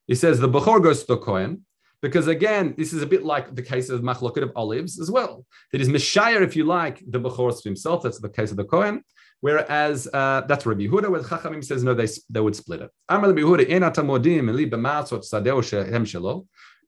[0.08, 1.66] He says the bechor goes to the kohen.
[2.02, 5.46] Because again, this is a bit like the case of machloket of olives as well.
[5.72, 8.04] That is Mishayir, if you like, the Bechor to himself.
[8.04, 9.04] That's the case of the Kohen.
[9.42, 12.92] Whereas uh, that's Rabbi Yehuda, where Chachamim says no, they, they would split it.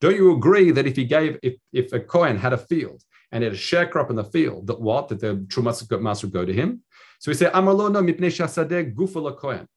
[0.01, 3.43] Don't you agree that if he gave, if, if a Kohen had a field and
[3.43, 5.07] had a sharecrop in the field, that what?
[5.09, 6.81] That the True Trumas would go to him?
[7.19, 9.67] So we say, Amalona mipnei shasadeh gufala Kohen.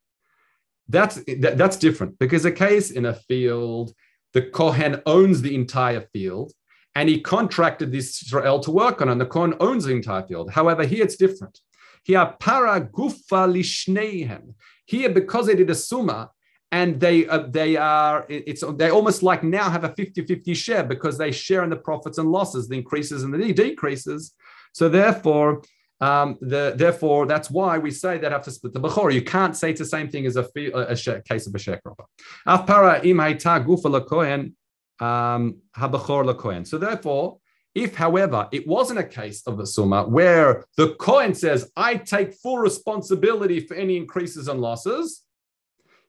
[0.89, 3.93] That's, that, that's different because a case in a field,
[4.35, 6.53] the Kohen owns the entire field
[6.95, 10.51] and he contracted this Israel to work on, and the Kohen owns the entire field.
[10.51, 11.59] However, here it's different.
[12.05, 14.55] Here, para gufa lishneihem.
[14.87, 16.31] Here, because they did a summa,
[16.71, 21.17] and they uh, they are it's they almost like now have a 50-50 share because
[21.19, 24.33] they share in the profits and losses, the increases and the decreases.
[24.73, 25.63] So therefore,
[26.01, 29.13] um, the, therefore, that's why we say that to split the bechor.
[29.13, 31.59] You can't say it's the same thing as a, a, a share, case of a
[31.59, 32.05] sharecropper.
[32.47, 34.53] Afpara im gufa lakohen
[35.05, 36.67] um, habachor lakohen.
[36.67, 37.39] So therefore,
[37.75, 42.35] if, however, it wasn't a case of the Summa where the Kohen says, I take
[42.35, 45.23] full responsibility for any increases and losses,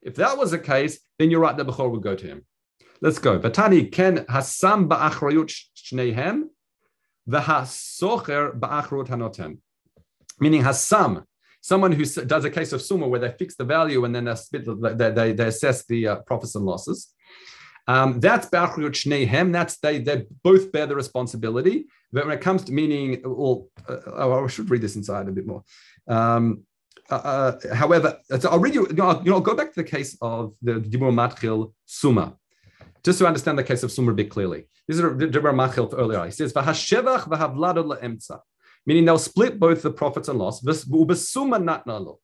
[0.03, 2.45] if that was the case, then you're right, the Bechor would go to him.
[3.01, 3.39] Let's go.
[3.39, 6.43] Vatani ken hasam ba'achrayut shnehem
[7.27, 9.57] v'hasocher ba'achrut hanoten.
[10.39, 11.23] Meaning hasam,
[11.61, 15.09] someone who does a case of summa where they fix the value and then they,
[15.11, 17.13] they, they, assess the uh, profits and losses.
[17.87, 19.51] Um, that's Ba'achriyut Shnehem.
[19.51, 21.85] That's they they both bear the responsibility.
[22.11, 25.31] But when it comes to meaning, well, uh, oh, I should read this inside a
[25.31, 25.63] bit more.
[26.07, 26.63] Um,
[27.09, 28.87] uh, uh however, so I'll read you.
[28.87, 32.35] You know, I'll go back to the case of the Dibur Matchil Suma,
[33.03, 34.67] just to understand the case of Suma a bit clearly.
[34.87, 36.25] This is Dibur Matchil earlier.
[36.25, 38.39] He says, "V'hashevach v'havladol le'emtza,"
[38.85, 40.61] meaning they'll split both the profits and loss.
[40.61, 42.17] V'ubesuma natnalo.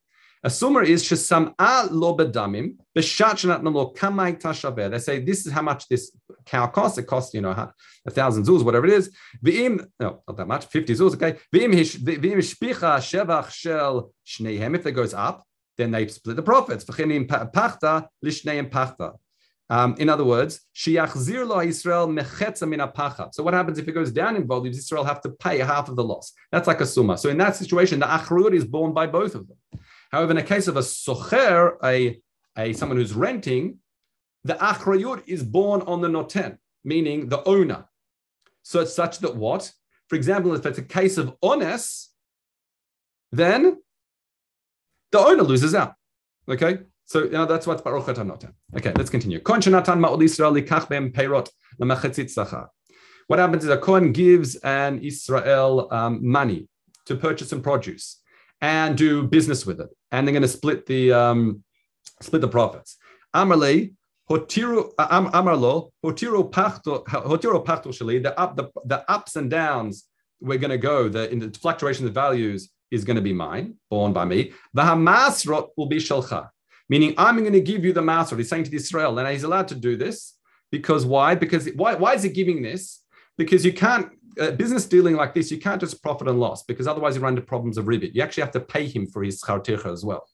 [0.43, 4.89] A sumer is shesam'a lo bedamim b'shat lo kamai tashaver.
[4.89, 6.11] They say this is how much this
[6.45, 6.97] cow costs.
[6.97, 9.11] It costs you know a thousand zuz, whatever it is.
[9.45, 11.13] V'im no not that much, fifty zuz.
[11.13, 11.37] Okay.
[11.53, 14.75] V'im shpicha shevach shel shneihem.
[14.75, 15.43] If it goes up,
[15.77, 16.85] then they split the profits.
[16.85, 19.13] V'chinim pachta lishneim pachta.
[19.71, 22.07] Um, in other words, lo Israel.
[23.31, 24.73] So what happens if it goes down in volume?
[24.73, 26.33] Israel have to pay half of the loss.
[26.51, 27.17] That's like a summa.
[27.17, 29.57] So in that situation, the achrut is borne by both of them.
[30.11, 32.19] However, in the case of a socher, a,
[32.57, 33.77] a someone who's renting,
[34.43, 37.85] the achrayut is born on the noten, meaning the owner.
[38.63, 39.71] So it's such that what?
[40.09, 42.09] For example, if it's a case of ones,
[43.31, 43.77] then
[45.13, 45.93] the owner loses out.
[46.49, 46.79] Okay,
[47.11, 48.53] so now that's what Baruch Notan.
[48.77, 49.41] Okay, let's continue.
[53.27, 56.69] What happens is a Kohen gives an Israel um, money
[57.07, 58.21] to purchase some produce
[58.61, 61.63] and do business with it, and they're going to split the um,
[62.21, 62.97] split the profits.
[63.35, 63.93] Amarle
[64.29, 70.05] hotiru amarlo hotiru pachto hotiru pachto shali the up the, the ups and downs
[70.39, 73.75] we're going to go the in the fluctuation of values is going to be mine,
[73.89, 74.53] born by me.
[74.73, 76.49] The hamasrot will be shalcha,
[76.91, 78.37] meaning I'm going to give you the masrot.
[78.37, 80.37] He's saying to Israel, and he's allowed to do this
[80.71, 81.33] because why?
[81.33, 81.95] Because why?
[81.95, 83.01] Why is he giving this?
[83.37, 84.07] Because you can't
[84.39, 87.33] uh, business dealing like this, you can't just profit and loss because otherwise you run
[87.33, 88.13] into problems of ribit.
[88.13, 90.27] You actually have to pay him for his schartircha as well.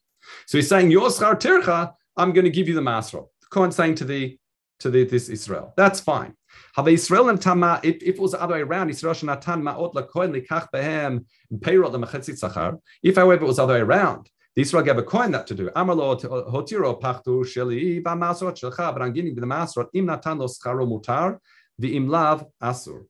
[0.46, 3.28] So he's saying your schartircha, I'm going to give you the masrot.
[3.50, 4.38] Kohen saying to the
[4.80, 6.34] to the, this Israel, that's fine.
[6.76, 9.94] Have Israel and Tama, if, if it was the other way around, Israel Shanatan Ma'ot
[9.96, 11.26] Lakoin Likach Behem
[11.62, 12.78] Payroll the Mechetzit Sachar.
[13.02, 15.54] If, however, it was the other way around, the Israel gave a Kohen that to
[15.54, 15.70] do.
[15.76, 20.84] Amarlo Hotiro Pachtu Sheli Bamasrot Shelcha, but I'm giving the Masrot Im Natan Lo Scharo
[20.88, 21.38] Mutar,
[21.78, 23.06] the Im Lav Asur.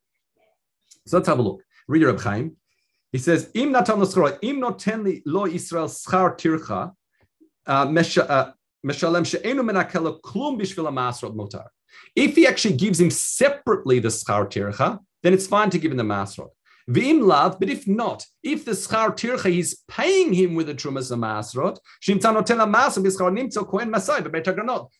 [1.05, 1.63] So let's have a look.
[1.87, 2.57] Read your Reb Chaim.
[3.13, 6.91] He says, Im Natan Lo Scharo, Im Noten Lo Israel Schar Tircha,
[7.65, 8.51] uh, uh,
[8.85, 11.67] Meshalem She'enu Menakela Klum Bishvil Masrot Mutar.
[12.13, 15.97] If he actually gives him separately the schar tircha, then it's fine to give him
[15.97, 16.49] the masrot.
[16.89, 21.11] V'im lav, but if not, if the schar tircha is paying him with the trumas
[21.11, 21.77] masrot,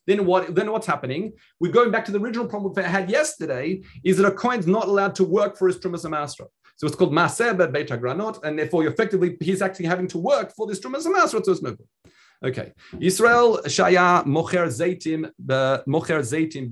[0.05, 0.55] then what?
[0.55, 1.33] Then what's happening?
[1.61, 3.81] We're going back to the original problem we had yesterday.
[4.03, 6.49] Is that a Kohen's not allowed to work for his trumas masrot?
[6.75, 10.67] So it's called maseh beta granot, and therefore effectively he's actually having to work for
[10.67, 11.45] this trumas masrot.
[11.45, 11.87] So it's no good.
[12.43, 12.71] Okay.
[12.99, 16.69] Israel shaya mocher zaitim the mocher zaitim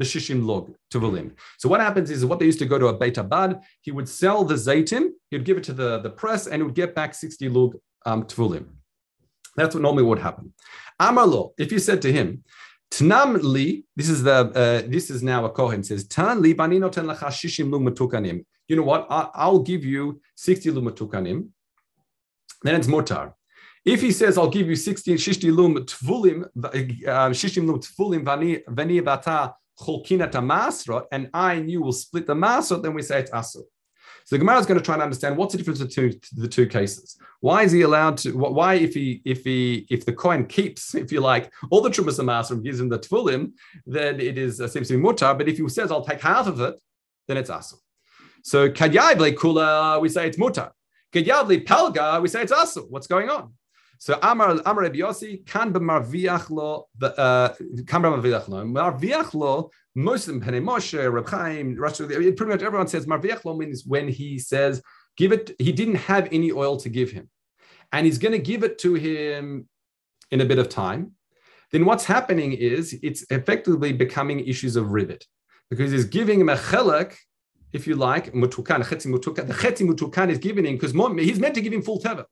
[0.00, 1.32] b'shishim log tuvulim.
[1.58, 3.60] So what happens is what they used to go to a beit abad.
[3.82, 5.10] He would sell the zaitim.
[5.30, 8.24] He'd give it to the, the press, and he would get back sixty lug um,
[8.24, 8.66] tuvulim.
[9.56, 10.52] That's what normally would happen.
[11.00, 12.42] Amarlo, if you said to him,
[12.90, 16.90] Tnam li, this is the uh, this is now a Kohen says, Tan li banino
[16.90, 18.44] ten lacha shishim lug matukanim.
[18.68, 19.06] You know what?
[19.10, 21.48] I, will give you 60 lug matukanim.
[22.62, 23.34] Then it's mutar.
[23.86, 29.00] If he says, I'll give you 60 shishti lum tvulim, uh, shishim lum tvulim vani
[29.00, 33.30] vata cholkinat masrot, and I and you will split the masrot, then we say it's
[33.30, 33.62] asu.
[34.24, 36.66] So the Gemara is going to try and understand what's the difference between the two
[36.66, 37.16] cases.
[37.38, 38.32] Why is he allowed to?
[38.32, 42.50] Why, if he, if he, if the Kohen keeps, if you like, all the trumas
[42.50, 43.52] and gives him the tfulim,
[43.86, 45.38] then it is uh, seems to be mutar.
[45.38, 46.74] But if he says, "I'll take half of it,"
[47.28, 47.74] then it's asu.
[48.42, 50.72] So kadyai kula, we say it's mutar.
[51.14, 52.84] Kadyavli pelga, we say it's asu.
[52.90, 53.52] What's going on?
[53.98, 57.48] So Amar Amar Rabbi Yossi kan b'marviach lo uh,
[57.86, 58.64] kan b'marviach lo.
[58.64, 63.84] Marviach lo most of Penei Moshe Reb Chaim pretty much everyone says marviach lo means
[63.86, 64.82] when he says
[65.16, 67.28] give it he didn't have any oil to give him.
[67.92, 69.68] And he's going to give it to him
[70.30, 71.12] in a bit of time.
[71.72, 75.24] Then what's happening is it's effectively becoming issues of ribit.
[75.70, 77.14] Because he's giving him a chelak
[77.72, 81.72] if you like mutukan the chetzi mutukan is giving him because he's meant to give
[81.72, 82.24] him full teva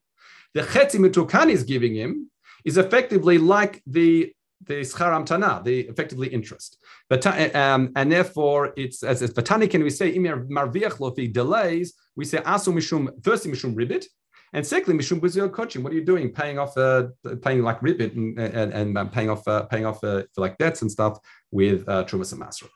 [0.54, 2.30] the chetzi mitukan is giving him
[2.64, 4.32] is effectively like the
[4.66, 6.78] the scharam tana, the effectively interest.
[7.10, 11.92] But um, and therefore it's as as Batani can we say imir marviach lofi delays
[12.16, 14.06] we say asu mishum firstly mishum ribit
[14.54, 15.82] and secondly mishum buzil coaching.
[15.82, 16.32] What are you doing?
[16.32, 17.08] Paying off uh,
[17.42, 20.82] paying like ribit and and, and paying off uh, paying off uh, for like debts
[20.82, 21.18] and stuff
[21.50, 22.68] with uh, trumas and.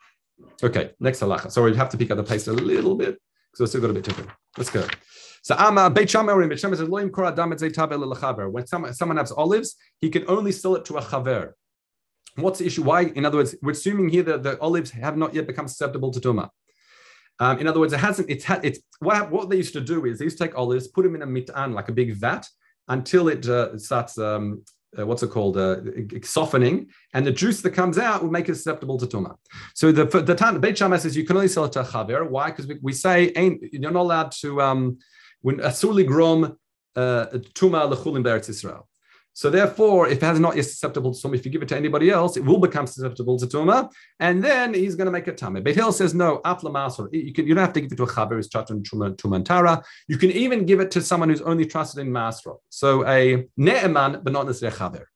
[0.63, 1.51] Okay, next halacha.
[1.51, 3.19] So we have to pick up the pace a little bit
[3.51, 4.31] because we've still got a bit go.
[4.57, 4.87] Let's go.
[5.41, 7.49] So Ama Beit Shammai Beit says Loim Kor Adam
[8.51, 11.53] When someone, someone has olives, he can only sell it to a chaver.
[12.35, 12.83] What's the issue?
[12.83, 13.03] Why?
[13.03, 16.19] In other words, we're assuming here that the olives have not yet become susceptible to
[16.19, 16.49] tuma.
[17.39, 18.29] Um, in other words, it hasn't.
[18.29, 18.63] It's had.
[18.65, 21.15] It's what what they used to do is they used to take olives, put them
[21.15, 22.45] in a mitan like a big vat
[22.87, 24.17] until it uh, starts.
[24.17, 24.63] Um,
[24.97, 25.57] uh, what's it called?
[25.57, 25.77] Uh,
[26.23, 29.35] softening, and the juice that comes out will make it susceptible to tuma.
[29.75, 32.27] So the the, the Beit Shammai says you can only sell it to a chaver.
[32.27, 32.49] Why?
[32.49, 34.61] Because we, we, say ain't you're not allowed to.
[34.61, 34.97] Um,
[35.41, 36.57] when asuli grom
[36.95, 38.88] uh, tuma lechulim beretz Israel.
[39.39, 41.77] So therefore, if it has not yet susceptible to tuma, if you give it to
[41.77, 45.33] anybody else, it will become susceptible to tuma, and then he's going to make a
[45.33, 45.63] tame.
[45.63, 47.07] Beit Hill says no, aflamasor.
[47.13, 49.15] You can you don't have to give it to a chaber who's trusted in tuma,
[49.15, 49.81] tuma.
[50.09, 52.57] You can even give it to someone who's only trusted in masro.
[52.67, 55.07] So a ne'eman, but not necessarily a.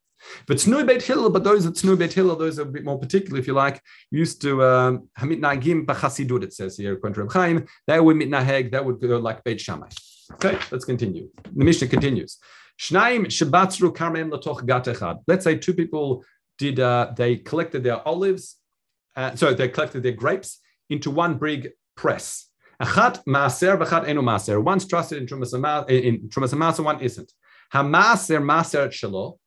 [0.47, 2.97] But Tznu Beit Hillel, but those that Tznu Beit Hillel, those are a bit more
[2.97, 7.23] particular, if you like, used to um, Hamit Nagim B'chasidut, it says here, according to
[7.23, 9.89] Reb Chaim, that would mitnaheg, that would go like Beit Shammai.
[10.35, 11.27] Okay, let's continue.
[11.43, 12.39] The Mishnah continues.
[15.27, 16.23] Let's say two people
[16.57, 18.57] did uh, they collected their olives,
[19.15, 20.59] uh, sorry, they collected their grapes
[20.89, 22.49] into one big press.
[22.79, 23.19] One's
[24.87, 27.31] trusted in trumas in trumas one isn't.
[27.73, 29.37] Hamaser maser shelo.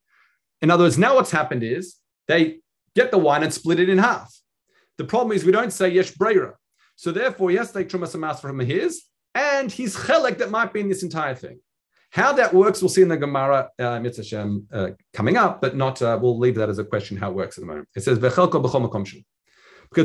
[0.63, 1.97] In other words, now what's happened is
[2.29, 2.61] they
[2.95, 4.33] get the wine and split it in half.
[4.97, 6.55] The problem is we don't say yesh breira.
[6.97, 9.03] So therefore, to take trumas from his,
[9.35, 11.61] and he's chelek that might be in this entire thing.
[12.17, 16.01] How that works, we'll see in the Gemara uh, Mitzvah uh, coming up, but not.
[16.01, 17.89] Uh, we'll leave that as a question how it works at the moment.
[17.95, 18.49] It says because,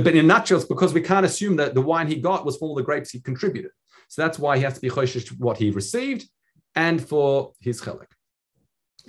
[0.04, 2.58] but in a nutshell, it's because we can't assume that the wine he got was
[2.58, 3.72] from all the grapes he contributed.
[4.10, 6.28] So that's why he has to be choshish what he received
[6.76, 8.12] and for his chelik.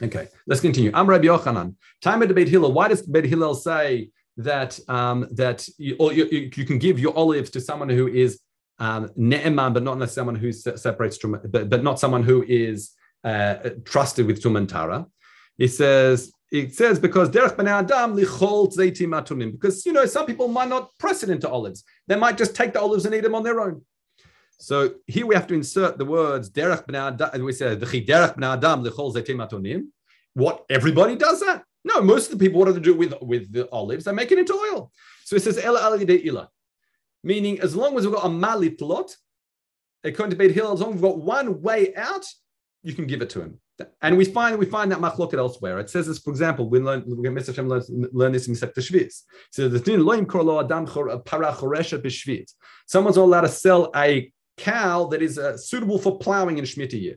[0.01, 0.93] Okay, let's continue.
[0.95, 1.75] I'm Rabbi Yochanan.
[2.03, 2.73] Time the Beit Hillel.
[2.73, 7.51] Why does Beit Hillel say that um, that you, you, you, can give your olives
[7.51, 8.39] to someone who is
[8.83, 12.91] um, ne'eman, but not necessarily someone who separates from, but, but not someone who is
[13.23, 13.55] uh,
[13.85, 15.07] trusted with tumantara?
[15.57, 19.53] He says it says because derech b'nei adam lichol zeitim atunim.
[19.53, 22.73] Because you know some people might not press it into olives; they might just take
[22.73, 23.83] the olives and eat them on their own.
[24.59, 27.45] So here we have to insert the words derech b'nei adam.
[27.45, 29.87] We say derech b'nei adam lichol zeitim atunim.
[30.35, 31.63] What everybody does that?
[31.85, 34.07] No, most of the people what do they do with with the olives?
[34.07, 34.91] They make it into oil.
[35.25, 36.49] So it says ela ila,
[37.23, 39.17] meaning as long as we've got a malit lot,
[40.05, 42.27] according to Beit Hill, as long as we've got one way out,
[42.83, 43.61] you can give it to him.
[44.01, 45.79] And we find we find that machloket elsewhere.
[45.79, 47.49] It says this, for example, we learn Mr.
[47.49, 49.23] Hashem learn, this in Masechta Shvius.
[49.51, 50.87] So the thing loim korlo adam
[51.25, 52.53] para choresha b'shvit.
[52.87, 57.01] Someone's not allowed to sell a cow that is uh, suitable for plowing in Shemitah
[57.01, 57.17] year.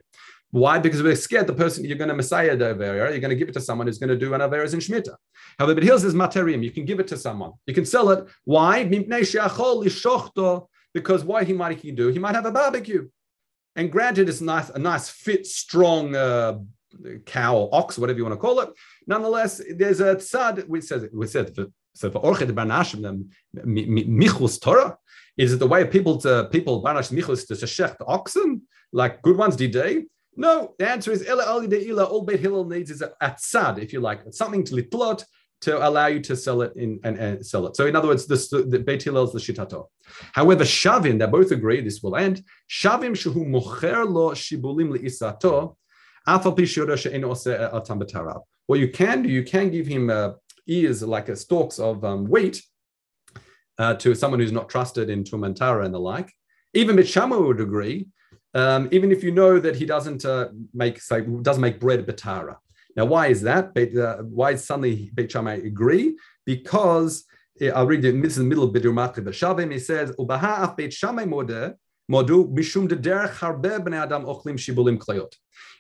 [0.56, 0.80] Why?
[0.80, 3.50] Because we're scared the person you're going to messiah the Avera, you're going to give
[3.50, 5.18] it to someone who's going to do an Averas in Shemitah.
[5.60, 6.64] However, but here's this materium.
[6.64, 7.52] You can give it to someone.
[7.66, 8.26] You can sell it.
[8.46, 8.86] Why?
[8.86, 9.34] Because
[11.26, 12.08] why he might he do?
[12.08, 13.10] He might have a barbecue.
[13.76, 16.60] And granted, it's nice, a nice, fit, strong uh,
[17.26, 18.70] cow or ox, whatever you want to call it.
[19.08, 21.54] Nonetheless, there's a tzad which says, we said,
[21.96, 24.98] so for Orchet Barnashim, Michus Torah,
[25.36, 28.62] is it the way people to people Barnash Michus to shecht oxen,
[28.94, 30.06] like good ones did they?
[30.36, 33.82] No, the answer is Ela Ali Ila, all Beit Hillel needs is a, a tzad,
[33.82, 35.24] if you like, something to litlot,
[35.62, 37.76] to allow you to sell it in and, and sell it.
[37.76, 39.88] So in other words, this, the Beit Hillel is the shitato.
[40.34, 42.44] However, Shavim, they both agree, this will end.
[42.70, 44.92] Shavim shehu mocher lo shibulim
[48.00, 48.42] b'tarav.
[48.68, 50.32] What you can do, you can give him uh,
[50.68, 52.64] ears like uh, stalks of um, wheat
[53.78, 56.32] uh, to someone who's not trusted in Tumantara and the like.
[56.74, 58.08] Even Bishama would agree,
[58.56, 62.56] um, even if you know that he doesn't uh, make say doesn't make bread batara.
[62.96, 63.78] Now, why is that?
[63.78, 66.18] Uh, why suddenly Beit Shammai agree?
[66.46, 67.26] Because
[67.60, 68.22] eh, I'll read it.
[68.22, 71.76] This is the middle of Bidur But Shavim, he says, "Ubaha'af Beit Shammai modu
[72.10, 72.48] modu
[73.94, 75.34] adam ochlim shibulim klayot."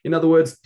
[0.04, 0.58] In other words,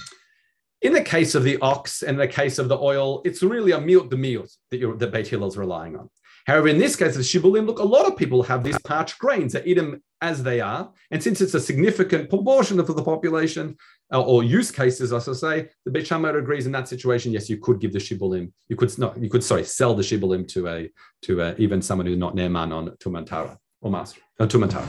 [0.81, 3.77] in the case of the ox and the case of the oil, it's really a
[3.77, 6.09] miut the miut that, that Beit is relying on.
[6.49, 9.53] However, in this case of shibulim, look, a lot of people have these parched grains.
[9.53, 10.91] They eat them as they are.
[11.11, 13.77] And since it's a significant proportion of the population,
[14.11, 17.31] uh, or use cases, as I should say, the Beit Shammai agrees in that situation.
[17.31, 18.51] Yes, you could give the shibulim.
[18.67, 19.21] You could not.
[19.21, 20.91] You could sorry sell the shibulim to a
[21.25, 24.87] to a, even someone who's not ne'eman on tumantara or master uh, tumantara.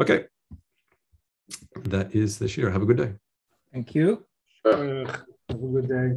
[0.00, 0.26] Okay,
[1.94, 2.70] that is the shiur.
[2.70, 3.12] Have a good day.
[3.72, 4.24] Thank you.
[4.64, 5.04] Uh,
[5.48, 6.08] Have a good day.